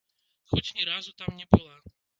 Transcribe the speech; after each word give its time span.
Хоць 0.53 0.71
ні 0.79 0.87
разу 0.91 1.15
там 1.23 1.39
не 1.45 1.51
была. 1.55 1.75